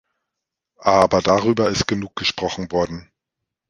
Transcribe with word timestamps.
Aber 0.79 1.21
darüber 1.21 1.69
ist 1.69 1.87
genug 1.87 2.15
gesprochen 2.15 2.71
worden. 2.71 3.11